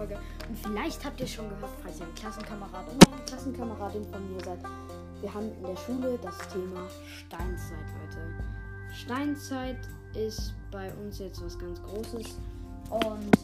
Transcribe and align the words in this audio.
Folge. 0.00 0.18
Und 0.48 0.58
vielleicht 0.58 1.04
habt 1.04 1.20
ihr 1.20 1.26
schon 1.26 1.48
gehört, 1.50 1.72
falls 1.82 2.00
ihr 2.00 2.06
ein 2.06 2.14
Klassenkamerad 2.14 2.86
oder 2.88 3.12
eine 3.12 3.22
Klassenkameradin 3.26 4.04
von 4.06 4.32
mir 4.32 4.42
seid. 4.42 4.58
Wir 5.20 5.34
haben 5.34 5.52
in 5.58 5.62
der 5.62 5.76
Schule 5.76 6.18
das 6.22 6.38
Thema 6.48 6.88
Steinzeit 7.06 7.86
heute. 8.00 8.94
Steinzeit 8.94 9.78
ist 10.14 10.54
bei 10.70 10.90
uns 10.94 11.18
jetzt 11.18 11.44
was 11.44 11.58
ganz 11.58 11.82
Großes. 11.82 12.38
Und 12.88 13.38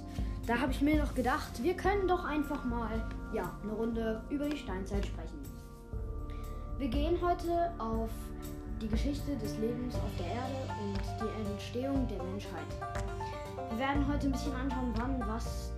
da 0.46 0.58
habe 0.58 0.72
ich 0.72 0.80
mir 0.80 0.96
noch 0.96 1.14
gedacht, 1.14 1.62
wir 1.62 1.74
können 1.74 2.08
doch 2.08 2.24
einfach 2.24 2.64
mal 2.64 3.06
ja, 3.34 3.52
eine 3.62 3.72
Runde 3.72 4.22
über 4.30 4.48
die 4.48 4.56
Steinzeit 4.56 5.04
sprechen. 5.04 5.38
Wir 6.78 6.88
gehen 6.88 7.18
heute 7.20 7.70
auf 7.78 8.10
die 8.80 8.88
Geschichte 8.88 9.36
des 9.36 9.58
Lebens 9.58 9.94
auf 9.94 10.10
der 10.18 10.26
Erde 10.26 10.54
und 10.80 11.00
die 11.20 11.50
Entstehung 11.50 12.08
der 12.08 12.22
Menschheit. 12.22 12.66
Wir 13.70 13.78
werden 13.78 14.06
heute 14.08 14.28
ein 14.28 14.32
bisschen 14.32 14.54
anschauen, 14.54 14.94
wann 14.96 15.20
was 15.28 15.75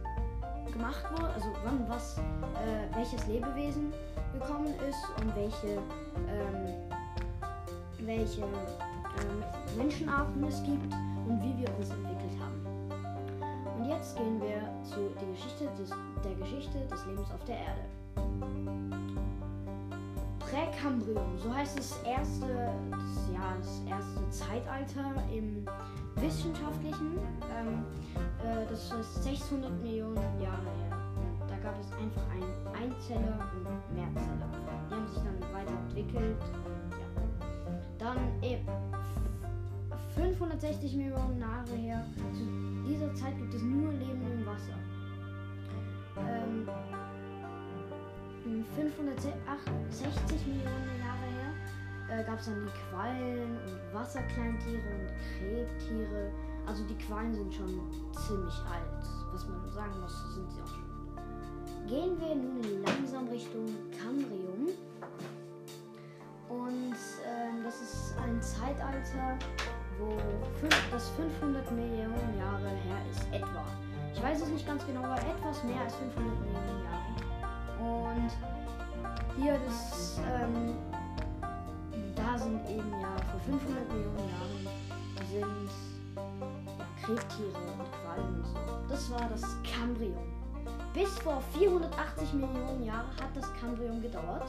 gemacht 0.73 1.05
wurde, 1.13 1.33
also 1.33 1.49
wann 1.65 1.89
was, 1.89 2.19
äh, 2.19 2.95
welches 2.97 3.27
Lebewesen 3.27 3.93
gekommen 4.33 4.75
ist 4.89 5.05
und 5.21 5.35
welche, 5.35 5.79
ähm, 6.29 6.75
welche 8.01 8.43
ähm, 8.43 9.77
Menschenarten 9.77 10.45
es 10.45 10.63
gibt 10.63 10.93
und 11.27 11.43
wie 11.43 11.63
wir 11.63 11.69
uns 11.77 11.91
entwickelt 11.91 12.39
haben. 12.41 12.67
Und 13.79 13.89
jetzt 13.89 14.17
gehen 14.17 14.41
wir 14.41 14.69
zu 14.85 15.11
der 15.21 15.29
Geschichte 15.29 15.69
des, 15.79 15.91
der 16.25 16.35
Geschichte 16.35 16.79
des 16.91 17.07
Lebens 17.07 17.31
auf 17.31 17.45
der 17.45 17.57
Erde. 17.57 17.81
Präkambrium, 20.39 21.39
so 21.39 21.55
heißt 21.55 21.79
das 21.79 22.01
erste, 22.05 22.47
das, 22.91 23.29
ja, 23.33 23.55
das 23.59 23.83
erste 23.87 24.31
Zeitalter 24.31 25.23
im 25.31 25.67
wissenschaftlichen. 26.21 27.19
Ähm, 27.51 27.85
äh, 28.43 28.67
das 28.69 28.93
ist 28.93 29.23
600 29.25 29.71
Millionen 29.83 30.41
Jahre 30.41 30.63
her. 30.63 30.99
Da 31.49 31.57
gab 31.57 31.79
es 31.81 31.93
einfach 31.93 32.23
einen 32.31 32.67
Einzeller 32.75 33.51
und 33.55 33.97
Mehrzeller. 33.97 34.49
Die 34.91 34.95
haben 34.95 35.09
sich 35.09 35.23
dann 35.23 35.41
weiterentwickelt. 35.53 36.37
Ja. 36.41 36.57
Dann 37.99 38.43
eben 38.43 38.67
560 40.15 40.95
Millionen 40.95 41.41
Jahre 41.41 41.75
her. 41.75 42.05
Zu 42.33 42.45
dieser 42.89 43.15
Zeit 43.15 43.37
gibt 43.37 43.55
es 43.55 43.63
nur 43.63 43.93
Leben 43.93 44.23
im 44.33 44.47
Wasser. 44.47 44.79
Ähm, 46.17 46.69
560 48.75 50.47
Millionen 50.47 50.99
Jahre 51.01 51.27
her 51.35 51.38
äh, 52.11 52.25
gab 52.25 52.39
es 52.41 52.47
dann 52.47 52.67
die 52.67 52.91
Quallen 52.91 53.59
und 53.67 53.95
Wasserkleintiere 53.95 54.83
und 54.99 55.09
Krebtiere. 55.39 56.31
Also 56.67 56.85
die 56.85 56.97
Quallen 56.99 57.35
sind 57.35 57.55
schon 57.55 57.81
ziemlich 58.13 58.55
alt. 58.71 59.05
Was 59.33 59.47
man 59.47 59.71
sagen 59.71 60.01
muss, 60.01 60.35
sind 60.35 60.51
sie 60.51 60.63
auch 60.63 60.69
schon. 60.69 60.89
Gehen 61.87 62.21
wir 62.21 62.35
nun 62.35 62.85
langsam 62.85 63.29
Richtung 63.29 63.67
Cambrium. 63.99 64.69
Und 66.49 66.93
äh, 66.93 67.63
das 67.63 67.81
ist 67.81 68.15
ein 68.25 68.41
Zeitalter, 68.41 69.39
wo 69.99 70.17
fünf, 70.61 70.91
das 70.91 71.11
500 71.11 71.71
Millionen 71.73 72.39
Jahre 72.39 72.69
her 72.69 72.99
ist, 73.11 73.27
etwa. 73.33 73.65
Ich 74.15 74.23
weiß 74.23 74.43
es 74.43 74.49
nicht 74.49 74.67
ganz 74.67 74.85
genau, 74.87 75.03
aber 75.03 75.17
etwas 75.17 75.63
mehr 75.65 75.81
als 75.83 75.95
500 75.97 76.41
Millionen 76.41 76.85
Jahre. 76.85 77.09
Und 77.81 78.31
hier 79.37 79.59
das, 79.67 80.21
ähm, 80.27 80.75
sind 82.39 82.69
eben 82.69 82.91
ja 83.01 83.17
vor 83.31 83.41
500 83.41 83.89
Millionen 83.93 84.19
Jahren 84.19 84.89
sind 85.31 85.43
ja, 86.17 86.87
Krebtiere 87.03 87.59
und 87.79 87.93
Quallen 87.93 88.35
und 88.37 88.47
so. 88.47 88.59
Das 88.89 89.11
war 89.11 89.29
das 89.29 89.43
Kambrium. 89.63 90.39
Bis 90.95 91.11
vor 91.19 91.41
480 91.59 92.33
Millionen 92.35 92.85
Jahren 92.85 93.09
hat 93.21 93.35
das 93.35 93.53
Kambrium 93.61 94.01
gedauert. 94.03 94.49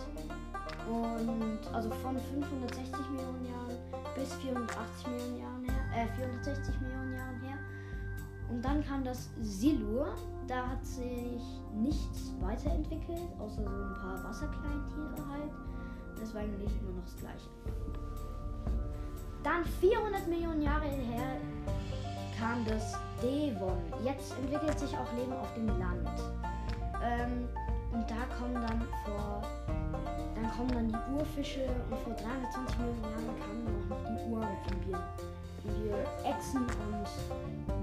Und 0.89 1.59
also 1.73 1.89
von 2.01 2.17
560 2.17 3.09
Millionen 3.11 3.45
Jahren 3.45 3.77
bis 4.15 4.33
480 4.35 5.07
Millionen 5.07 5.37
Jahren 5.37 5.63
her, 5.65 6.03
äh, 6.03 6.07
460 6.15 6.81
Millionen 6.81 7.13
Jahren 7.13 7.41
her. 7.41 7.57
Und 8.49 8.65
dann 8.65 8.83
kam 8.83 9.03
das 9.03 9.29
Silur. 9.41 10.15
Da 10.47 10.67
hat 10.69 10.83
sich 10.83 11.43
nichts 11.75 12.33
weiterentwickelt, 12.41 13.29
außer 13.37 13.63
so 13.63 13.69
ein 13.69 13.93
paar 14.01 14.23
Wasserkleintiere 14.23 15.29
halt. 15.29 15.51
War 16.33 16.41
eigentlich 16.41 16.81
nur 16.83 16.93
noch 16.93 17.05
das 17.05 17.15
gleiche. 17.17 17.49
Dann 19.43 19.65
400 19.65 20.27
Millionen 20.27 20.61
Jahre 20.61 20.85
her 20.85 21.37
kam 22.37 22.63
das 22.65 22.93
Devon. 23.21 23.77
Jetzt 24.03 24.37
entwickelt 24.37 24.77
sich 24.77 24.95
auch 24.95 25.11
Leben 25.17 25.33
auf 25.33 25.53
dem 25.55 25.67
Land. 25.67 26.09
Ähm, 27.03 27.47
und 27.91 28.05
da 28.09 28.25
kommen 28.37 28.53
dann 28.53 28.81
vor, 29.05 29.41
dann 30.35 30.51
kommen 30.51 30.69
dann 30.69 30.87
die 30.87 31.17
Urfische 31.17 31.65
und 31.89 31.97
vor 31.99 32.13
320 32.13 32.77
Millionen 32.77 33.01
Jahren 33.03 33.39
kamen 33.39 33.89
noch 33.89 34.03
die 34.05 34.29
Uramphibien, 34.29 34.99
wie 35.63 36.29
Echsen 36.29 36.61
und 36.61 37.78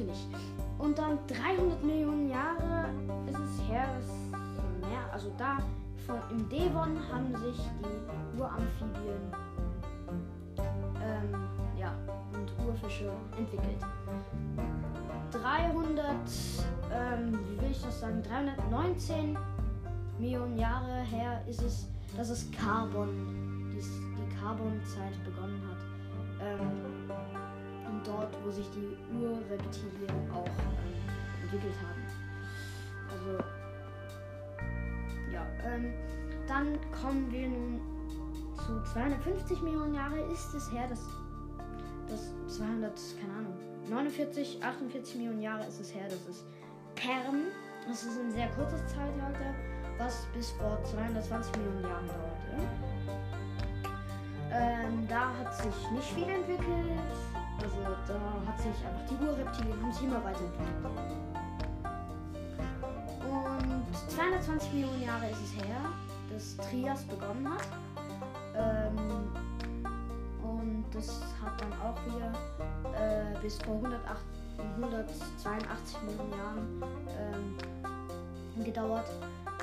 natürlich. 0.00 0.26
Und 0.78 0.98
dann 0.98 1.18
300 1.26 1.82
Millionen 1.84 2.28
Jahre 2.28 2.88
ist 3.26 3.38
es 3.38 3.68
her, 3.68 3.86
das 3.96 4.88
mehr, 4.88 5.12
also 5.12 5.30
da 5.36 5.58
von, 6.06 6.16
im 6.30 6.48
Devon 6.48 6.96
haben 7.12 7.34
sich 7.36 7.60
die 7.82 8.40
Uramphibien 8.40 9.32
ähm, 11.02 11.48
ja, 11.78 11.94
und 12.32 12.66
Urfische 12.66 13.12
entwickelt. 13.36 13.84
300, 15.32 16.14
ähm, 16.92 17.38
wie 17.50 17.62
will 17.62 17.70
ich 17.70 17.82
das 17.82 18.00
sagen, 18.00 18.22
319 18.22 19.38
Millionen 20.18 20.58
Jahre 20.58 21.02
her 21.02 21.42
ist 21.46 21.62
es, 21.62 21.88
dass 22.16 22.30
es 22.30 22.50
Carbon, 22.50 23.70
die, 23.72 23.80
die 23.80 24.36
Carbonzeit 24.40 25.24
begonnen 25.24 25.62
hat. 25.68 25.78
Ähm, 26.42 27.00
und 27.90 28.06
dort, 28.06 28.36
wo 28.44 28.50
sich 28.50 28.68
die 28.70 28.96
Urreptilien 29.14 30.30
auch 30.32 30.46
ähm, 30.46 31.42
entwickelt 31.42 31.74
haben. 31.82 32.02
Also, 33.10 33.44
ja, 35.32 35.46
ähm, 35.64 35.92
dann 36.46 36.78
kommen 36.90 37.30
wir 37.30 37.48
nun 37.48 37.80
zu 38.56 38.82
250 38.92 39.62
Millionen 39.62 39.94
Jahre 39.94 40.20
ist 40.32 40.54
es 40.54 40.72
her, 40.72 40.86
dass 40.88 41.00
das 42.08 42.32
200, 42.56 42.92
keine 43.20 43.32
Ahnung, 43.34 43.54
49, 43.88 44.62
48 44.62 45.16
Millionen 45.16 45.42
Jahre 45.42 45.66
ist 45.66 45.80
es 45.80 45.94
her, 45.94 46.04
dass 46.04 46.26
es 46.28 46.44
Perm, 46.94 47.44
das 47.88 48.04
ist 48.04 48.18
ein 48.18 48.30
sehr 48.32 48.48
kurzes 48.48 48.80
Zeitalter, 48.86 49.54
was 49.98 50.26
bis 50.34 50.50
vor 50.52 50.78
220 50.84 51.56
Millionen 51.56 51.82
Jahren 51.82 52.06
dauerte. 52.06 53.00
Ähm, 54.52 55.06
da 55.08 55.32
hat 55.38 55.54
sich 55.54 55.90
nicht 55.92 56.12
viel 56.12 56.28
entwickelt. 56.28 56.66
Also 57.62 57.76
da 58.06 58.50
hat 58.50 58.58
sich 58.58 58.72
einfach 58.86 59.06
die 59.08 59.24
Urreptilien 59.24 59.82
haben 59.82 59.92
sich 59.92 60.02
immer 60.04 60.24
weiterentwickelt. 60.24 60.76
Und 63.30 64.10
220 64.10 64.72
Millionen 64.72 65.02
Jahre 65.02 65.30
ist 65.30 65.40
es 65.42 65.64
her, 65.64 65.80
dass 66.32 66.56
Trias 66.68 67.02
begonnen 67.04 67.48
hat. 67.48 67.68
Ähm, 68.56 68.96
und 70.42 70.84
das 70.92 71.22
hat 71.42 71.60
dann 71.60 71.72
auch 71.80 71.96
wieder 72.06 72.32
äh, 72.98 73.38
bis 73.40 73.58
vor 73.58 73.74
108, 73.76 74.24
182 74.76 76.02
Millionen 76.02 76.32
Jahren 76.32 76.82
ähm, 77.18 78.64
gedauert. 78.64 79.08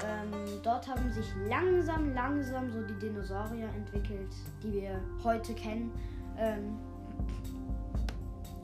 Ähm, 0.06 0.32
dort 0.64 0.88
haben 0.88 1.12
sich 1.12 1.26
langsam, 1.48 2.14
langsam 2.14 2.72
so 2.72 2.82
die 2.84 2.94
Dinosaurier 3.00 3.70
entwickelt, 3.76 4.30
die 4.62 4.74
wir 4.74 5.02
heute 5.24 5.54
kennen, 5.56 5.92
ähm, 6.38 6.78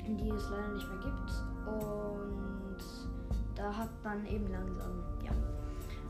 die 0.03 0.29
es 0.29 0.49
leider 0.49 0.67
nicht 0.69 0.87
mehr 0.87 0.99
gibt. 0.99 1.31
Und 1.65 2.77
da 3.55 3.75
hat 3.75 3.89
dann 4.03 4.25
eben 4.25 4.51
langsam, 4.51 5.03
ja, 5.23 5.31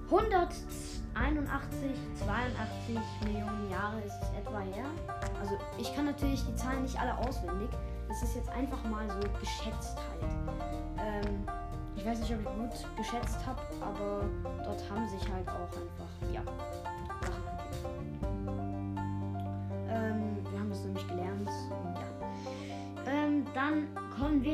181, 0.10 1.92
82 2.26 2.98
Millionen 3.24 3.70
Jahre 3.70 4.02
ist 4.02 4.16
es 4.22 4.30
etwa 4.40 4.60
her. 4.60 4.86
Also 5.40 5.58
ich 5.78 5.94
kann 5.96 6.06
natürlich 6.06 6.44
die 6.46 6.56
Zahlen 6.56 6.84
nicht 6.84 7.00
alle 7.00 7.18
auswendig. 7.18 7.70
Das 8.08 8.22
ist 8.22 8.36
jetzt 8.36 8.50
einfach 8.50 8.84
mal 8.84 9.10
so 9.10 9.20
geschätzt 9.40 9.98
halt. 9.98 10.32
Ähm, 11.00 11.44
ich 11.96 12.06
weiß 12.06 12.20
nicht, 12.20 12.34
ob 12.34 12.40
ich 12.40 12.46
gut 12.46 12.98
geschätzt 12.98 13.40
habe, 13.46 13.62
aber 13.82 14.26
dort 14.64 14.90
haben 14.90 15.08
sich 15.08 15.32
halt 15.32 15.48
auch 15.48 15.68
einfach, 15.68 16.34
ja, 16.34 16.42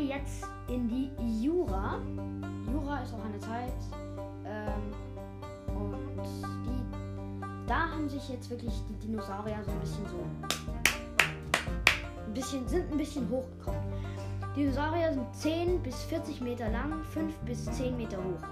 jetzt 0.09 0.43
in 0.67 0.87
die 0.89 1.11
Jura. 1.43 1.99
Jura 2.71 2.99
ist 3.01 3.13
auch 3.13 3.23
eine 3.23 3.39
Zeit. 3.39 3.73
Ähm, 4.43 4.93
und 5.75 6.23
die, 6.65 7.67
da 7.67 7.91
haben 7.91 8.09
sich 8.09 8.27
jetzt 8.29 8.49
wirklich 8.49 8.73
die 8.89 9.07
Dinosaurier 9.07 9.63
so 9.63 9.71
ein 9.71 9.79
bisschen 9.79 10.05
so 10.07 10.17
ein 12.25 12.33
bisschen 12.33 12.67
sind 12.67 12.91
ein 12.91 12.97
bisschen 12.97 13.29
hochgekommen. 13.29 13.81
Dinosaurier 14.55 15.13
sind 15.13 15.35
10 15.35 15.83
bis 15.83 16.03
40 16.03 16.41
Meter 16.41 16.69
lang, 16.69 17.03
5 17.03 17.33
bis 17.39 17.65
10 17.65 17.95
Meter 17.95 18.17
hoch. 18.17 18.47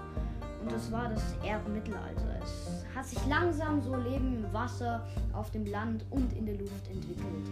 Und 0.60 0.72
das 0.72 0.90
war 0.92 1.08
das 1.08 1.22
Erdmittelalter. 1.44 2.38
Es 2.42 2.84
hat 2.94 3.06
sich 3.06 3.24
langsam 3.26 3.82
so 3.82 3.96
Leben 3.96 4.44
im 4.44 4.52
Wasser, 4.52 5.06
auf 5.32 5.50
dem 5.50 5.66
Land 5.66 6.04
und 6.10 6.32
in 6.34 6.46
der 6.46 6.56
Luft 6.56 6.88
entwickelt. 6.88 7.46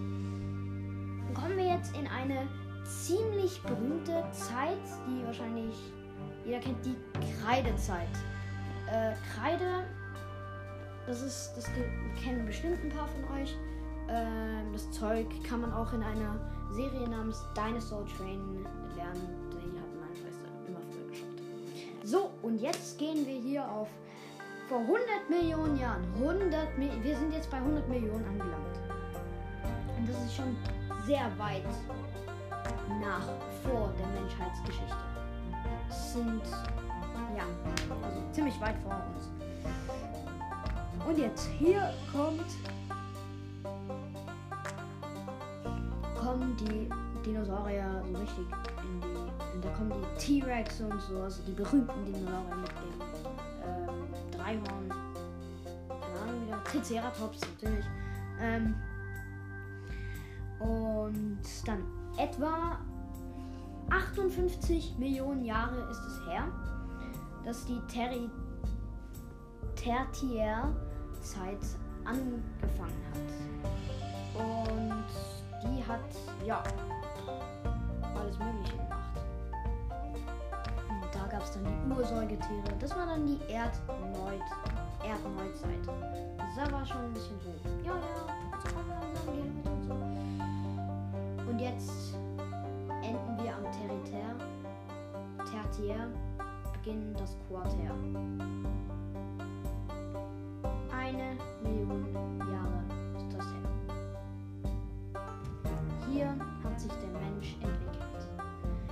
Kommen 1.35 1.57
wir 1.57 1.67
jetzt 1.67 1.97
in 1.97 2.07
eine 2.07 2.47
ziemlich 2.87 3.63
berühmte 3.63 4.25
Zeit, 4.33 4.79
die 5.07 5.25
wahrscheinlich 5.25 5.75
jeder 6.45 6.61
kennt, 6.61 6.85
die 6.85 6.97
Kreidezeit. 7.43 8.09
Äh, 8.91 9.15
Kreide, 9.35 9.85
das 11.07 11.23
ist, 11.23 11.55
das 11.57 11.67
kennen 12.23 12.47
bestimmt 12.47 12.83
ein 12.85 12.91
paar 12.91 13.09
von 13.09 13.25
euch. 13.39 13.57
Ähm, 14.09 14.73
das 14.73 14.91
Zeug 14.93 15.27
kann 15.49 15.61
man 15.61 15.73
auch 15.73 15.93
in 15.93 16.03
einer 16.03 16.39
Serie 16.71 17.09
namens 17.09 17.45
Dinosaur 17.57 18.07
Train 18.07 18.65
lernen. 18.97 19.51
Die 19.51 19.79
hat 19.79 19.89
meine 20.01 20.15
Schwester 20.15 20.49
immer 20.67 20.81
früher 20.81 21.09
geschaut. 21.09 22.05
So, 22.05 22.31
und 22.43 22.61
jetzt 22.61 22.99
gehen 22.99 23.27
wir 23.27 23.41
hier 23.41 23.69
auf 23.69 23.89
vor 24.69 24.81
100 24.81 25.31
Millionen 25.31 25.79
Jahren. 25.79 26.05
100 26.15 26.79
Mi 26.79 26.91
wir 27.03 27.17
sind 27.17 27.33
jetzt 27.33 27.51
bei 27.51 27.59
100 27.59 27.89
Millionen 27.89 28.25
angelangt. 28.25 28.79
Und 29.99 30.09
das 30.09 30.25
ist 30.25 30.37
schon 30.37 30.57
sehr 31.07 31.31
weit 31.39 31.63
nach 33.01 33.27
vor 33.63 33.93
der 33.99 34.07
Menschheitsgeschichte. 34.21 34.97
Es 35.89 36.13
sind 36.13 36.43
ja, 37.37 37.45
also 38.03 38.23
ziemlich 38.33 38.61
weit 38.61 38.77
vor 38.83 39.03
uns. 39.15 39.29
Und 41.07 41.19
jetzt 41.19 41.49
hier 41.59 41.93
kommt 42.13 42.45
kommen 46.27 46.57
die 46.57 46.89
Dinosaurier 47.25 48.03
so 48.11 48.19
richtig 48.19 48.47
in 48.83 49.01
die. 49.01 49.61
da 49.63 49.69
kommen 49.71 49.93
die 49.93 50.41
T-Rex 50.41 50.81
und 50.81 51.01
so, 51.01 51.23
also 51.23 51.43
die 51.45 51.53
berühmten 51.53 52.05
Dinosaurier 52.05 52.57
mit 52.57 52.71
dem 52.71 53.01
ähm, 53.65 54.31
Dreihorn. 54.33 54.89
Keine 55.89 56.21
Ahnung 56.21 56.47
wieder. 56.47 56.65
Triceratops 56.65 57.41
natürlich. 57.41 57.85
Ähm, 58.41 58.75
und 60.59 61.39
dann 61.65 61.83
etwa 62.19 62.79
58 63.91 64.99
Millionen 64.99 65.45
Jahre 65.45 65.89
ist 65.91 66.01
es 66.01 66.27
her, 66.29 66.45
dass 67.45 67.65
die 67.67 67.81
Terri 67.87 68.29
Tertiärzeit 69.77 70.75
angefangen 72.05 73.03
hat. 73.13 73.21
Und 74.35 75.05
die 75.63 75.85
hat, 75.85 76.01
ja, 76.45 76.63
alles 78.17 78.39
Mögliche 78.39 78.77
gemacht. 78.77 79.21
Und 80.89 81.15
da 81.15 81.27
gab 81.31 81.43
es 81.43 81.53
dann 81.53 81.65
die 81.65 81.95
Ursäugetiere. 81.95 82.73
Das 82.81 82.97
war 82.97 83.07
dann 83.07 83.27
die 83.27 83.39
Erdneuzeit. 83.49 84.43
Also 86.39 86.61
da 86.65 86.73
war 86.73 86.85
schon 86.85 87.05
ein 87.05 87.13
bisschen 87.13 87.39
so, 87.41 87.51
ja, 87.85 87.93
ja, 87.95 88.36
Und 91.57 91.63
jetzt 91.63 92.15
enden 93.03 93.43
wir 93.43 93.57
am 93.57 93.65
Tertiär. 93.73 94.37
Tertiär 95.39 96.07
beginnen 96.75 97.17
das 97.19 97.35
Quartär. 97.49 97.93
Eine 100.93 101.39
Million 101.63 102.05
Jahre 102.41 102.85
ist 103.17 103.35
das 103.35 103.47
her. 103.47 103.63
Hier 106.13 106.29
hat 106.63 106.79
sich 106.79 106.93
der 106.93 107.21
Mensch 107.23 107.57
entwickelt. 107.63 108.29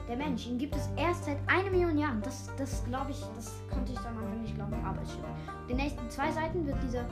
Der 0.09 0.17
Mensch, 0.17 0.47
ihn 0.47 0.57
gibt 0.57 0.75
es 0.75 0.89
erst 0.97 1.27
seit 1.27 1.37
einer 1.47 1.71
Million 1.71 1.99
Jahren. 1.99 2.23
Das, 2.23 2.51
das 2.57 2.83
glaube 2.87 3.11
ich, 3.11 3.21
das 3.37 3.61
konnte 3.71 3.93
ich 3.93 3.99
am 3.99 4.17
Anfang 4.17 4.41
nicht 4.41 4.55
glauben, 4.55 4.83
aber 4.83 5.03
es 5.03 5.13
stimmt. 5.13 5.29
Den 5.69 5.77
nächsten 5.77 6.09
zwei 6.09 6.33
Seiten 6.33 6.67
wird 6.67 6.83
dieser, 6.83 7.05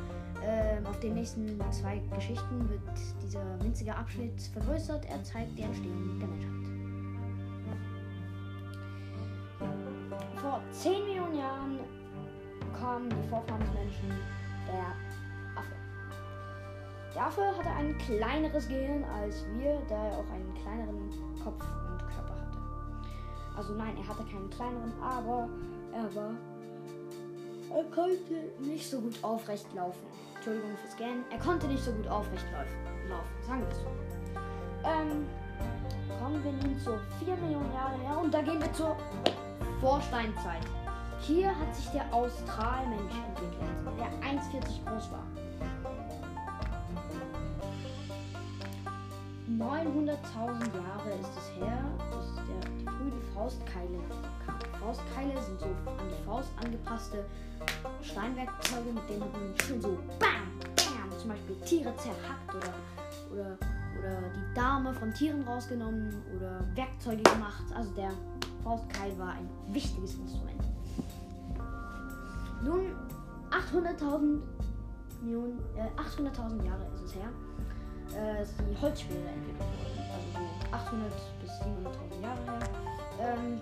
äh, 0.45 0.79
auf 0.87 0.99
den 1.01 1.15
nächsten 1.15 1.59
zwei 1.71 2.01
Geschichten 2.15 2.69
wird 2.69 2.83
dieser 3.23 3.63
winzige 3.63 3.95
Abschnitt 3.95 4.41
vergrößert. 4.53 5.05
Er 5.07 5.23
zeigt 5.23 5.57
die 5.57 5.63
Entstehung 5.63 6.19
der 6.19 6.29
Menschheit. 6.29 6.53
Vor 10.41 10.61
10 10.73 11.05
Millionen 11.05 11.39
Jahren 11.39 11.81
kamen 12.79 13.09
die 13.09 13.29
Vorfahren 13.29 13.61
des 13.61 13.73
Menschen, 13.73 14.11
der 14.67 14.95
Affe. 15.57 15.75
Der 17.15 17.27
Affe 17.27 17.43
hatte 17.57 17.71
ein 17.71 17.97
kleineres 17.99 18.69
Gehirn 18.69 19.05
als 19.05 19.47
wir, 19.57 19.81
da 19.89 20.07
er 20.07 20.19
auch 20.19 20.31
einen 20.31 20.53
kleineren 20.61 21.11
Kopf 21.43 21.63
und 21.63 21.99
Körper 21.99 22.35
hatte. 22.35 22.59
Also 23.57 23.75
nein, 23.75 23.97
er 23.97 24.09
hatte 24.09 24.25
keinen 24.25 24.51
kleineren, 24.51 24.93
aber 25.01 25.49
er 25.93 26.15
war. 26.15 26.33
Er 27.71 27.85
konnte 27.85 28.53
nicht 28.61 28.91
so 28.91 29.01
gut 29.01 29.23
aufrecht 29.23 29.73
laufen. 29.75 30.07
Entschuldigung 30.45 30.77
fürs 30.77 30.97
Gähnen. 30.97 31.25
Er 31.31 31.39
konnte 31.39 31.69
nicht 31.69 31.85
so 31.85 31.93
gut 31.93 32.09
aufrecht 32.09 32.45
laufen, 33.09 33.29
sagen 33.47 33.61
wir 33.61 33.69
es 33.69 33.77
so. 33.77 33.87
Ähm, 34.83 35.29
kommen 36.19 36.43
wir 36.43 36.51
nun 36.51 36.77
zu 36.81 36.99
4 37.25 37.37
Millionen 37.37 37.73
Jahre 37.73 37.97
her 37.99 38.19
und 38.21 38.35
da 38.35 38.43
gehen 38.43 38.61
wir 38.61 38.73
zur 38.73 38.97
Vorsteinzeit. 39.81 40.67
Hier 41.21 41.57
hat 41.57 41.73
sich 41.77 41.87
der 41.91 42.13
Australmensch 42.13 43.15
entwickelt, 43.29 43.71
der 43.97 44.11
1,40 44.29 44.85
groß 44.85 45.13
war. 45.13 45.27
900.000 49.49 50.09
Jahre 50.75 51.19
ist 51.21 51.31
es 51.39 51.53
her, 51.55 51.85
dass 52.11 52.35
der, 52.35 52.71
die 52.81 52.85
frühen 52.85 53.23
Faustkeile 53.33 54.01
kam. 54.45 54.72
Faustkeile 54.83 55.41
sind 55.41 55.61
so 55.61 55.67
an 55.67 56.09
die 56.11 56.25
Faust 56.25 56.51
angepasste 56.63 57.25
Steinwerkzeuge, 58.03 58.93
mit 58.93 59.09
denen 59.09 59.21
man 59.21 59.55
schön 59.63 59.81
so 59.81 59.99
BAM, 60.19 60.51
BAM, 60.77 61.19
zum 61.19 61.31
Beispiel 61.31 61.57
Tiere 61.65 61.95
zerhackt 61.97 62.55
oder, 62.55 62.75
oder, 63.33 63.59
oder 63.99 64.21
die 64.35 64.55
Dame 64.55 64.93
von 64.93 65.15
Tieren 65.15 65.43
rausgenommen 65.45 66.23
oder 66.37 66.65
Werkzeuge 66.75 67.23
gemacht. 67.23 67.65
Also 67.75 67.91
der 67.93 68.11
Faustkeil 68.65 69.17
war 69.19 69.35
ein 69.35 69.49
wichtiges 69.69 70.15
Instrument. 70.15 70.63
Nun 72.65 72.97
800.000 73.51 74.41
Millionen, 75.23 75.59
äh, 75.77 76.01
800.000 76.01 76.65
Jahre 76.65 76.87
ist 76.95 77.03
es 77.05 77.15
her, 77.15 77.29
äh, 78.17 78.43
ist 78.43 78.55
Holzschwere 78.81 79.29
entwickelt 79.29 79.61
worden. 79.61 80.03
Also 80.13 80.27
so 80.33 80.77
800 80.77 81.13
bis 81.41 81.51
700.000 81.61 82.23
Jahre 82.23 82.45
her. 82.47 82.69
Ähm, 83.21 83.59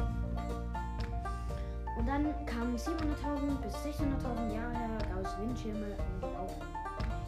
und 2.00 2.06
dann 2.06 2.34
kamen 2.46 2.76
700.000 2.76 3.60
bis 3.62 3.74
600.000 3.74 4.54
Jahre 4.54 4.72
gab 5.12 5.22
es 5.22 5.38
Windschirme 5.38 5.96
und 6.22 6.32
Laufen. 6.32 6.62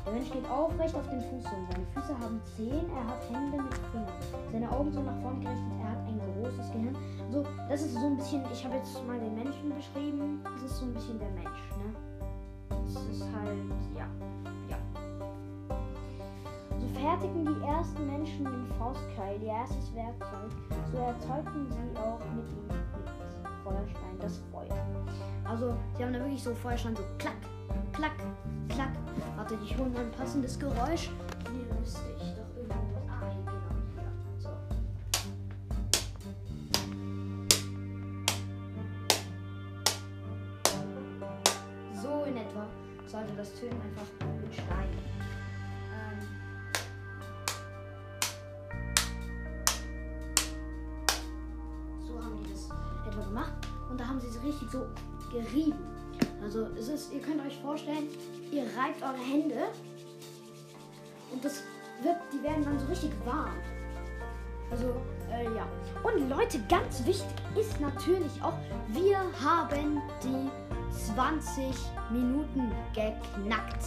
Der 0.07 0.13
Mensch 0.15 0.31
geht 0.33 0.49
aufrecht 0.51 0.95
auf 0.95 1.07
den 1.11 1.21
Füßen. 1.21 1.69
Seine 1.71 1.87
Füße 1.93 2.19
haben 2.19 2.41
Zehen, 2.57 2.87
er 2.97 3.07
hat 3.07 3.21
Hände 3.29 3.63
mit 3.63 3.75
Fingern. 3.93 4.09
Seine 4.51 4.71
Augen 4.71 4.91
sind 4.91 5.05
nach 5.05 5.21
vorn 5.21 5.41
gerichtet, 5.43 5.73
er 5.83 5.91
hat 5.91 5.99
ein 6.09 6.19
großes 6.41 6.73
Gehirn. 6.73 6.97
So, 7.31 7.45
das 7.69 7.83
ist 7.83 7.93
so 7.93 8.07
ein 8.07 8.17
bisschen, 8.17 8.43
ich 8.51 8.65
habe 8.65 8.77
jetzt 8.77 9.07
mal 9.07 9.21
den 9.21 9.35
Menschen 9.35 9.75
beschrieben, 9.75 10.41
das 10.43 10.63
ist 10.63 10.79
so 10.79 10.87
ein 10.87 10.95
bisschen 10.95 11.19
der 11.19 11.31
Mensch, 11.31 11.63
ne? 11.77 11.95
Das 12.71 13.05
ist 13.05 13.23
halt, 13.23 13.59
ja, 13.95 14.07
ja. 14.71 14.79
So 16.81 16.87
fertigten 16.99 17.45
die 17.45 17.67
ersten 17.67 18.07
Menschen 18.07 18.45
den 18.47 18.67
Faustkeil, 18.79 19.41
ihr 19.43 19.53
erstes 19.53 19.95
Werkzeug. 19.95 20.51
So 20.91 20.99
erzeugten 20.99 21.69
sie 21.71 22.01
auch 22.01 22.21
mit 22.35 22.49
ihm 22.49 22.92
Feuerstein 23.63 24.19
das 24.21 24.41
Feuer. 24.51 24.87
Also, 25.45 25.77
sie 25.97 26.05
haben 26.05 26.13
da 26.13 26.19
wirklich 26.21 26.43
so 26.43 26.55
Feuerstein 26.55 26.97
so 26.97 27.03
klack, 27.19 27.37
klack, 27.93 28.17
klack. 28.69 28.93
Warte, 29.37 29.57
ich 29.65 29.77
hole 29.77 29.91
ein 29.99 30.11
passendes 30.11 30.59
Geräusch. 30.59 31.11
Hier 31.51 31.75
müsste 31.79 32.01
ich 32.17 32.33
doch 32.35 32.57
irgendwo. 32.57 32.99
Ah, 33.09 33.31
hier, 33.31 33.45
genau, 33.45 33.75
hier. 33.95 34.11
So. 34.39 34.51
So 42.03 42.25
in 42.25 42.37
etwa 42.37 42.67
sollte 43.07 43.33
das 43.37 43.55
tönen 43.55 43.81
einfach 43.83 44.02
gemacht. 53.33 53.53
Und 53.91 53.99
da 53.99 54.07
haben 54.07 54.21
sie 54.21 54.29
es 54.29 54.43
richtig 54.43 54.71
so 54.71 54.87
gerieben. 55.31 55.79
Also 56.43 56.67
es 56.79 56.89
ist, 56.89 57.13
ihr 57.13 57.21
könnt 57.21 57.45
euch 57.45 57.59
vorstellen, 57.61 58.09
ihr 58.51 58.63
reibt 58.63 59.03
eure 59.03 59.19
Hände 59.19 59.69
und 61.33 61.45
das 61.45 61.63
wird, 62.03 62.17
die 62.33 62.43
werden 62.43 62.65
dann 62.65 62.79
so 62.79 62.87
richtig 62.87 63.11
warm. 63.25 63.55
Also, 64.71 64.87
äh, 65.31 65.45
ja. 65.45 65.67
Und 66.03 66.29
Leute, 66.29 66.59
ganz 66.69 67.05
wichtig 67.07 67.27
ist 67.59 67.81
natürlich 67.81 68.43
auch, 68.43 68.55
wir 68.89 69.19
haben 69.19 70.01
die 70.23 70.51
20 71.15 71.75
Minuten 72.11 72.71
geknackt. 72.95 73.85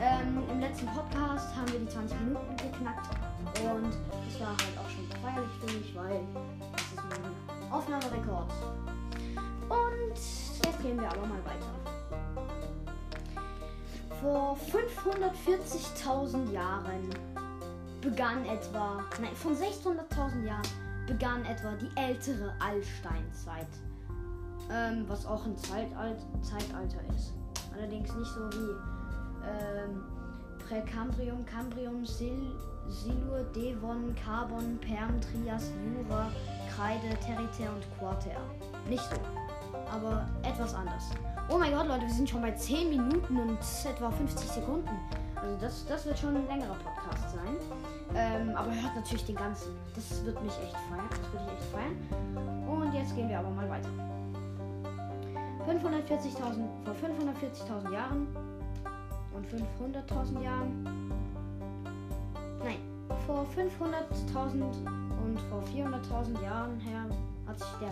Ähm, 0.00 0.42
Im 0.50 0.60
letzten 0.60 0.86
Podcast 0.86 1.54
haben 1.56 1.72
wir 1.72 1.80
die 1.80 1.88
20 1.88 2.18
Minuten 2.20 2.56
geknackt 2.56 3.14
und 3.62 3.92
das 4.26 4.40
war 4.40 4.48
halt 4.48 4.78
auch 4.78 4.90
schon 4.90 5.06
feierlich 5.20 5.50
für 5.60 5.78
mich, 5.78 5.94
weil 5.94 6.81
Aufnahmerekord. 7.72 8.52
Und 9.68 10.14
jetzt 10.14 10.82
gehen 10.82 11.00
wir 11.00 11.08
aber 11.08 11.26
mal 11.26 11.42
weiter. 11.44 11.72
Vor 14.20 14.56
540.000 14.70 16.52
Jahren 16.52 17.10
begann 18.00 18.44
etwa, 18.44 19.04
nein, 19.20 19.34
von 19.34 19.56
600.000 19.56 20.44
Jahren 20.44 20.68
begann 21.06 21.44
etwa 21.44 21.72
die 21.72 21.90
ältere 21.96 22.54
Allsteinzeit, 22.60 23.66
ähm, 24.70 25.04
was 25.08 25.26
auch 25.26 25.44
ein 25.44 25.56
Zeitalt 25.56 26.18
Zeitalter 26.42 27.00
ist. 27.16 27.32
Allerdings 27.74 28.14
nicht 28.14 28.30
so 28.30 28.50
wie 28.52 28.76
ähm, 29.48 30.02
Präkambrium, 30.68 31.44
Cambrium, 31.44 32.04
Sil 32.06 32.54
Silur, 32.88 33.44
Devon, 33.54 34.14
Carbon, 34.14 34.78
Perm, 34.80 35.20
Trias, 35.20 35.70
Jura, 35.82 36.30
Kreide, 36.76 37.08
Tertiär 37.20 37.70
und 37.72 37.98
Quartär. 37.98 38.40
Nicht 38.88 39.02
so, 39.04 39.16
aber 39.90 40.26
etwas 40.42 40.74
anders. 40.74 41.10
Oh 41.48 41.58
mein 41.58 41.72
Gott, 41.72 41.86
Leute, 41.86 42.02
wir 42.02 42.14
sind 42.14 42.30
schon 42.30 42.40
bei 42.40 42.52
10 42.52 42.88
Minuten 42.90 43.36
und 43.36 43.58
etwa 43.84 44.10
50 44.10 44.48
Sekunden. 44.48 44.90
Also 45.36 45.56
das, 45.60 45.84
das 45.86 46.06
wird 46.06 46.18
schon 46.18 46.36
ein 46.36 46.46
längerer 46.46 46.76
Podcast 46.76 47.34
sein. 47.34 47.56
Ähm, 48.14 48.56
aber 48.56 48.70
hört 48.70 48.94
natürlich 48.94 49.24
den 49.24 49.36
ganzen. 49.36 49.76
Das 49.94 50.24
wird 50.24 50.40
mich 50.42 50.52
echt 50.62 50.76
feiern. 50.88 51.08
Das 51.10 51.32
würde 51.32 51.46
ich 51.46 51.52
echt 51.52 51.64
feiern. 51.72 52.68
Und 52.68 52.94
jetzt 52.94 53.14
gehen 53.16 53.28
wir 53.28 53.38
aber 53.38 53.50
mal 53.50 53.68
weiter. 53.68 53.88
540.000 55.66 56.36
vor 56.84 56.94
540.000 56.94 57.92
Jahren 57.92 58.26
und 59.34 59.46
500.000 59.46 60.42
Jahren. 60.42 61.12
Nein, 62.64 62.78
vor 63.26 63.46
500.000 63.56 65.11
und 65.32 65.40
vor 65.48 65.62
400.000 65.62 66.42
Jahren 66.42 66.78
her 66.80 67.06
hat 67.46 67.58
sich 67.58 67.68
der 67.80 67.88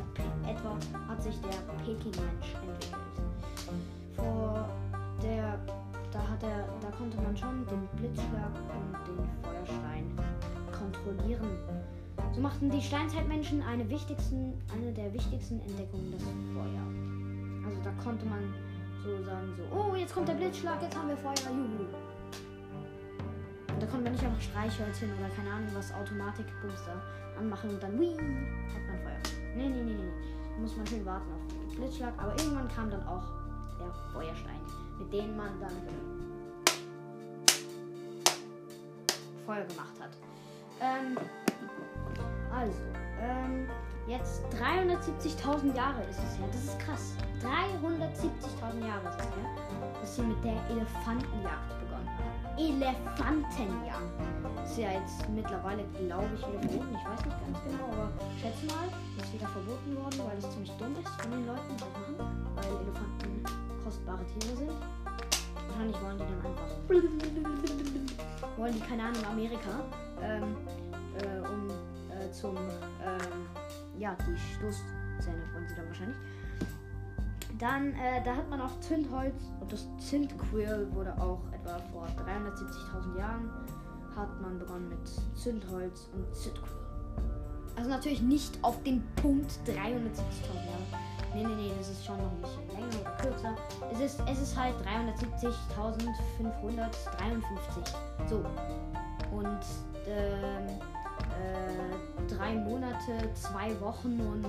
etwa 0.51 0.77
hat 1.09 1.23
sich 1.23 1.41
der 1.41 1.57
Peking-Mensch 1.85 2.55
entwickelt. 2.55 3.17
Vor 4.17 4.69
der 5.23 5.59
da 6.13 6.19
hat 6.19 6.43
er 6.43 6.69
da 6.81 6.91
konnte 6.97 7.17
man 7.19 7.37
schon 7.37 7.67
den 7.67 7.89
Blitzschlag 7.97 8.53
und 8.77 8.93
den 9.09 9.29
Feuerstein 9.43 10.05
kontrollieren. 10.77 11.57
So 12.35 12.41
machten 12.41 12.71
die 12.71 12.83
Steinzeitmenschen 12.83 13.63
eine 13.63 13.89
wichtigsten 13.89 14.53
eine 14.75 14.93
der 14.93 15.13
wichtigsten 15.15 15.61
Entdeckungen 15.61 16.13
das 16.13 16.23
Feuer. 16.53 16.85
Also 17.65 17.81
da 17.83 17.91
konnte 18.03 18.27
man 18.27 18.53
so 19.03 19.25
sagen 19.25 19.55
so, 19.57 19.63
oh 19.75 19.95
jetzt 19.95 20.13
kommt 20.13 20.29
der 20.29 20.35
Blitzschlag, 20.35 20.83
jetzt 20.83 20.97
haben 20.97 21.09
wir 21.09 21.17
Feuer, 21.17 21.51
juhu. 21.51 21.89
Und 23.81 23.87
da 23.87 23.93
konnte 23.93 24.05
man 24.05 24.13
nicht 24.13 24.25
einfach 24.27 24.43
Streichhölzchen 24.43 25.09
oder 25.19 25.31
keine 25.35 25.51
Ahnung 25.57 25.69
was 25.73 25.91
Automatikbooster 25.95 27.01
anmachen 27.39 27.71
und 27.71 27.83
dann 27.83 27.99
wii, 27.99 28.13
hat 28.13 28.87
man 28.87 28.99
Feuer. 29.03 29.17
Nee, 29.57 29.71
nee, 29.71 29.83
nee, 29.83 29.95
nee. 29.95 30.13
Da 30.55 30.61
muss 30.61 30.77
man 30.77 30.87
schön 30.87 31.07
warten 31.07 31.33
auf 31.33 31.41
den 31.49 31.81
Blitzschlag. 31.81 32.13
Aber 32.19 32.33
irgendwann 32.33 32.69
kam 32.69 32.91
dann 32.91 33.03
auch 33.07 33.25
der 33.79 33.91
Feuerstein, 34.13 34.61
mit 34.99 35.11
dem 35.11 35.35
man 35.35 35.59
dann 35.61 35.73
Feuer 39.47 39.65
gemacht 39.65 39.99
hat. 39.99 40.11
Ähm, 40.83 41.17
also, 42.55 42.83
ähm, 43.19 43.67
jetzt 44.07 44.43
370.000 44.61 45.75
Jahre 45.75 46.03
ist 46.03 46.19
es 46.19 46.39
her. 46.39 46.49
Das 46.53 46.65
ist 46.65 46.79
krass. 46.81 47.15
370.000 47.41 48.87
Jahre 48.87 49.09
ist 49.09 49.21
es 49.21 49.37
her, 49.37 49.51
dass 49.99 50.17
sie 50.17 50.23
mit 50.23 50.45
der 50.45 50.61
Elefantenjagd 50.69 51.81
begonnen 51.81 52.09
haben. 52.19 52.40
Elefantenjagd. 52.61 54.21
Ist 54.65 54.77
ja 54.77 54.93
jetzt 54.93 55.27
mittlerweile, 55.31 55.83
glaube 55.97 56.29
ich, 56.35 56.41
wieder 56.41 56.61
verboten. 56.61 56.95
Ich 56.95 57.05
weiß 57.09 57.25
nicht 57.25 57.41
ganz 57.41 57.59
genau, 57.65 57.89
aber 57.91 58.13
schätze 58.37 58.67
mal, 58.67 58.89
ist 59.17 59.33
wieder 59.33 59.49
verboten 59.49 59.97
worden, 59.97 60.21
weil 60.29 60.37
es 60.37 60.51
ziemlich 60.51 60.71
dumm 60.73 60.95
ist 61.01 61.09
von 61.09 61.31
den 61.31 61.47
Leuten, 61.47 61.77
die 61.77 61.85
machen, 61.85 62.17
weil 62.55 62.65
Elefanten 62.85 63.43
kostbare 63.83 64.25
Tiere 64.27 64.57
sind. 64.57 64.73
Wahrscheinlich 65.69 65.97
wollen 66.03 66.19
die 66.19 66.25
dann 66.29 66.45
einfach. 66.45 66.71
Wollen 68.59 68.75
die, 68.75 68.81
keine 68.81 69.05
Ahnung, 69.05 69.25
Amerika, 69.25 69.81
ähm, 70.21 70.57
äh, 71.17 71.41
um 71.49 71.71
äh, 72.13 72.31
zum, 72.31 72.57
ähm, 72.57 73.49
ja, 73.99 74.15
die 74.27 74.37
Stoßzähne 74.37 75.43
wollen 75.55 75.67
sie 75.67 75.77
dann 75.77 75.87
wahrscheinlich. 75.89 76.17
Dann, 77.61 77.93
äh, 77.93 78.25
da 78.25 78.37
hat 78.37 78.49
man 78.49 78.61
auch 78.63 78.81
Zündholz 78.81 79.35
und 79.61 79.71
das 79.71 79.87
Zündquill 79.99 80.89
wurde 80.95 81.13
auch 81.21 81.43
etwa 81.53 81.79
vor 81.93 82.07
370.000 82.27 83.19
Jahren 83.19 83.51
hat 84.17 84.41
man 84.41 84.59
begonnen 84.59 84.89
mit 84.89 84.99
Zündholz 85.39 86.09
und 86.15 86.35
Zündquill. 86.35 86.81
Also 87.77 87.91
natürlich 87.91 88.23
nicht 88.23 88.59
auf 88.63 88.83
den 88.83 89.05
Punkt 89.17 89.53
370.000 89.67 89.75
Jahre. 89.77 90.87
Nee, 91.35 91.45
nee, 91.45 91.55
nee, 91.55 91.71
das 91.77 91.91
ist 91.91 92.05
schon 92.05 92.17
noch 92.17 92.33
ein 92.33 92.41
bisschen 92.41 92.67
länger 92.69 93.01
oder 93.03 93.11
kürzer. 93.23 93.55
Es 93.93 94.01
ist, 94.01 94.23
es 94.27 94.41
ist 94.41 94.57
halt 94.57 94.75
370.553. 94.81 95.53
So. 98.27 98.43
Und 99.31 99.61
ähm, 100.09 100.67
äh, 101.39 102.27
drei 102.27 102.55
Monate, 102.55 103.33
zwei 103.35 103.79
Wochen 103.81 104.19
und 104.21 104.47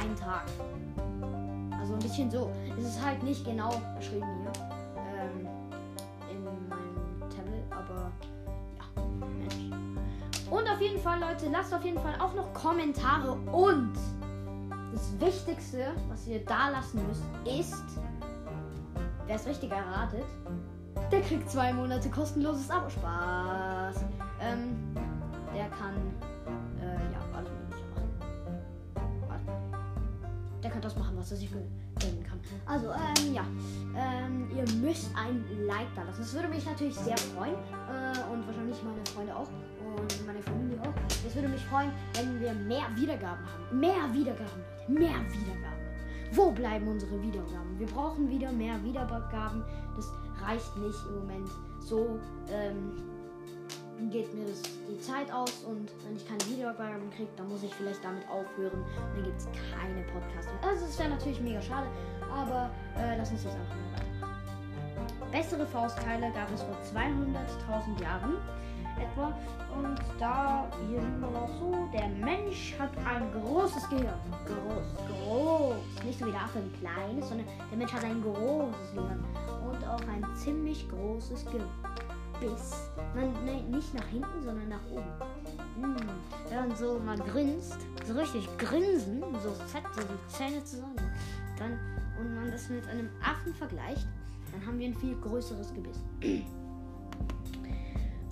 ein 0.00 0.16
Tag. 0.16 0.46
Also 1.88 1.96
ein 1.96 2.02
bisschen 2.02 2.30
so. 2.30 2.50
Es 2.78 2.84
ist 2.84 3.02
halt 3.02 3.22
nicht 3.22 3.42
genau 3.46 3.70
beschrieben 3.96 4.26
hier. 4.42 4.52
Ähm, 4.98 5.48
in 6.30 6.44
meinem 6.44 7.30
Tablet, 7.30 7.64
aber 7.70 8.12
ja, 8.76 9.02
Mensch. 9.38 10.50
Und 10.50 10.68
auf 10.68 10.80
jeden 10.82 11.00
Fall, 11.00 11.18
Leute, 11.18 11.48
lasst 11.50 11.72
auf 11.72 11.82
jeden 11.82 11.98
Fall 11.98 12.14
auch 12.20 12.34
noch 12.34 12.52
Kommentare 12.52 13.32
und 13.32 13.94
das 14.92 15.18
Wichtigste, 15.18 15.94
was 16.10 16.26
ihr 16.26 16.44
da 16.44 16.68
lassen 16.68 17.00
müsst, 17.06 17.22
ist, 17.58 17.84
wer 19.26 19.36
es 19.36 19.46
richtig 19.46 19.70
erratet, 19.70 20.26
der 21.10 21.22
kriegt 21.22 21.50
zwei 21.50 21.72
Monate 21.72 22.10
kostenloses 22.10 22.70
Abo. 22.70 22.90
Spaß. 22.90 24.04
Ähm, 24.42 24.77
der 30.62 30.70
kann 30.70 30.82
das 30.82 30.96
machen, 30.96 31.16
was 31.16 31.30
er 31.30 31.36
sich 31.36 31.50
gönnen 31.50 32.24
kann. 32.24 32.40
Also, 32.66 32.90
ähm, 32.90 33.34
ja. 33.34 33.44
Ähm, 33.96 34.48
ihr 34.54 34.64
müsst 34.76 35.10
ein 35.16 35.44
Like 35.66 35.88
da 35.94 36.02
lassen. 36.02 36.20
Das 36.20 36.34
würde 36.34 36.48
mich 36.48 36.64
natürlich 36.64 36.94
sehr 36.96 37.16
freuen. 37.16 37.54
Äh, 37.54 38.32
und 38.32 38.46
wahrscheinlich 38.46 38.76
meine 38.82 39.04
Freunde 39.06 39.34
auch. 39.34 39.48
Und 39.96 40.26
meine 40.26 40.42
Familie 40.42 40.80
auch. 40.82 40.94
Es 41.26 41.34
würde 41.34 41.48
mich 41.48 41.64
freuen, 41.64 41.90
wenn 42.14 42.40
wir 42.40 42.52
mehr 42.52 42.86
Wiedergaben 42.94 43.44
haben. 43.44 43.80
Mehr 43.80 44.12
Wiedergaben. 44.12 44.62
Mehr 44.88 45.20
Wiedergaben. 45.32 45.78
Wo 46.32 46.50
bleiben 46.50 46.88
unsere 46.88 47.20
Wiedergaben? 47.22 47.78
Wir 47.78 47.86
brauchen 47.86 48.28
wieder 48.28 48.52
mehr 48.52 48.82
Wiedergaben. 48.84 49.64
Das 49.96 50.12
reicht 50.44 50.76
nicht 50.76 50.98
im 51.08 51.20
Moment. 51.20 51.48
So 51.80 52.18
ähm, 52.50 52.92
geht 54.10 54.32
mir 54.34 54.46
das 54.46 54.62
die 54.62 55.00
Zeit 55.00 55.30
aus 55.32 55.64
und 55.66 55.90
wenn 56.04 56.16
ich 56.16 56.26
keine 56.26 56.40
Wiedergaben 56.46 57.10
kriege, 57.10 57.28
dann 57.36 57.48
muss 57.48 57.62
ich 57.62 57.74
vielleicht 57.74 58.02
damit 58.04 58.28
aufhören. 58.28 58.84
Dann 59.14 59.24
gibt 59.24 59.36
es 59.36 59.46
keine 59.46 60.02
Podcasts 60.12 60.50
mehr. 60.52 60.70
Also 60.70 60.86
es 60.86 60.98
wäre 60.98 61.10
natürlich 61.10 61.40
mega 61.40 61.60
schade, 61.60 61.88
aber 62.32 62.70
äh, 62.96 63.18
lass 63.18 63.30
uns 63.30 63.44
jetzt 63.44 63.56
einfach 63.56 63.74
mal 63.74 63.92
weitermachen. 63.92 64.08
Bessere 65.30 65.66
Faustkeile 65.66 66.32
gab 66.32 66.50
es 66.54 66.62
vor 66.62 66.76
200.000 66.94 68.00
Jahren 68.00 68.36
etwa. 68.98 69.36
Und 69.76 69.98
da, 70.18 70.66
hier 70.88 71.00
sieht 71.00 71.20
man 71.20 71.34
auch 71.36 71.48
so, 71.60 71.88
der 71.92 72.08
Mensch 72.08 72.74
hat 72.78 72.90
ein 73.06 73.30
großes 73.32 73.88
Gehirn. 73.90 74.18
Groß, 74.46 75.24
groß. 75.24 76.04
Nicht 76.04 76.18
so 76.18 76.26
wie 76.26 76.32
der 76.32 76.42
Affe 76.42 76.58
ein 76.58 76.72
kleines, 76.80 77.28
sondern 77.28 77.46
der 77.70 77.78
Mensch 77.78 77.92
hat 77.92 78.04
ein 78.04 78.22
großes 78.22 78.94
Gehirn. 78.94 79.24
Und 79.70 79.86
auch 79.86 80.00
ein 80.08 80.24
ziemlich 80.36 80.88
großes 80.88 81.44
Gebiss. 82.40 82.90
Nein, 83.14 83.32
nein, 83.44 83.70
nicht 83.70 83.94
nach 83.94 84.06
hinten, 84.06 84.42
sondern 84.42 84.68
nach 84.68 84.84
oben. 84.90 85.12
Hm. 85.80 85.96
Wenn 86.48 86.68
man 86.68 86.76
so 86.76 86.98
mal 86.98 87.18
grinst, 87.18 87.78
so 88.06 88.14
richtig 88.14 88.48
grinsen, 88.58 89.22
so 89.42 89.50
fett, 89.66 89.84
so 89.94 90.02
die 90.02 90.32
Zähne 90.32 90.64
zusammen, 90.64 90.96
dann, 91.58 91.78
und 92.18 92.34
man 92.34 92.50
das 92.50 92.68
mit 92.68 92.86
einem 92.88 93.08
Affen 93.22 93.54
vergleicht, 93.54 94.06
dann 94.52 94.66
haben 94.66 94.78
wir 94.78 94.88
ein 94.88 94.94
viel 94.94 95.14
größeres 95.20 95.72
Gebiss. 95.74 96.00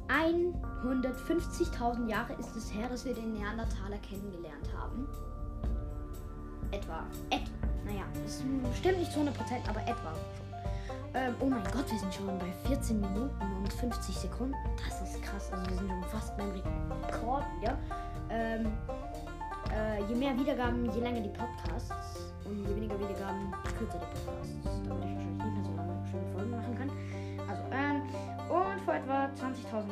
150.000 0.09 2.09
Jahre 2.09 2.35
ist 2.35 2.55
es 2.57 2.73
her, 2.73 2.89
dass 2.89 3.05
wir 3.05 3.15
den 3.15 3.33
Neandertaler 3.33 3.99
kennengelernt 3.99 4.69
haben. 4.77 5.07
Etwa. 6.71 7.05
Et 7.31 7.43
naja, 7.85 8.05
es 8.25 8.43
stimmt 8.79 8.99
nicht 8.99 9.13
zu 9.13 9.21
100%, 9.21 9.29
aber 9.69 9.81
etwa. 9.83 10.13
Ähm, 11.17 11.35
oh 11.41 11.47
mein 11.47 11.65
Gott, 11.73 11.91
wir 11.91 11.99
sind 11.99 12.13
schon 12.13 12.27
bei 12.39 12.53
14 12.69 13.01
Minuten 13.01 13.41
und 13.41 13.73
50 13.73 14.15
Sekunden. 14.15 14.55
Das 14.87 15.01
ist 15.01 15.23
krass. 15.23 15.51
Also 15.51 15.71
wir 15.71 15.79
sind 15.79 15.89
schon 15.89 16.03
fast 16.05 16.37
beim 16.37 16.51
Rekord 16.51 17.45
wieder. 17.59 17.79
Ähm, 18.29 18.67
äh, 19.73 20.05
je 20.09 20.15
mehr 20.15 20.37
Wiedergaben, 20.37 20.85
je 20.93 21.01
länger 21.01 21.23
die 21.23 21.31
Podcasts. 21.31 21.91
Und 22.45 22.59
je 22.69 22.77
weniger 22.77 22.99
Wiedergaben, 23.01 23.51
je 23.65 23.73
kürzer 23.73 23.99
die 23.99 24.27
Podcasts. 24.27 24.53
Damit 24.87 25.05
ich 25.05 25.15
wahrscheinlich 25.15 25.43
nicht 25.43 25.55
mehr 25.55 25.65
so 25.65 25.77
lange 25.77 26.07
schöne 26.11 26.27
Folgen 26.35 26.51
machen 26.51 26.79
kann. 26.79 26.91
Also, 27.49 27.63
ähm, 27.73 27.97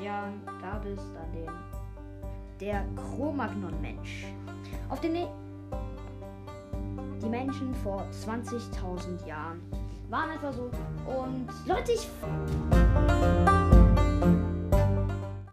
Jahren 0.04 0.40
gab 0.60 0.84
es 0.84 1.00
dann 1.14 1.32
den 1.32 1.50
der 2.60 2.84
Cro-Magnon-Mensch. 2.94 4.26
Auf 4.90 5.00
den 5.00 5.12
ne 5.14 5.28
die 7.22 7.28
Menschen 7.28 7.74
vor 7.76 8.04
20.000 8.12 9.26
Jahren 9.26 9.62
waren 10.08 10.30
einfach 10.30 10.52
so. 10.52 10.70
Und 11.06 11.48
Leute, 11.66 11.92
ich 11.92 12.08